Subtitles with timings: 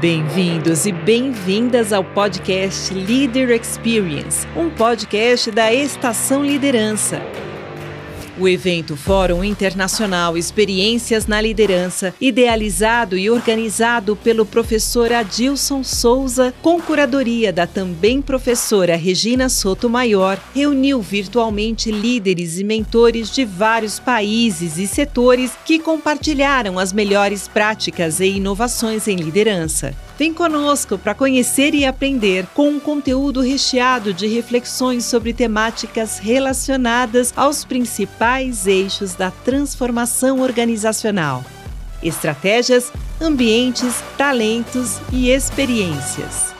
[0.00, 7.20] Bem-vindos e bem-vindas ao podcast Leader Experience, um podcast da Estação Liderança.
[8.40, 16.80] O evento Fórum Internacional Experiências na Liderança, idealizado e organizado pelo professor Adilson Souza, com
[16.80, 24.86] curadoria da também professora Regina Sotomayor, reuniu virtualmente líderes e mentores de vários países e
[24.86, 29.94] setores que compartilharam as melhores práticas e inovações em liderança.
[30.20, 37.32] Vem conosco para conhecer e aprender com um conteúdo recheado de reflexões sobre temáticas relacionadas
[37.34, 41.42] aos principais eixos da transformação organizacional:
[42.02, 46.59] estratégias, ambientes, talentos e experiências.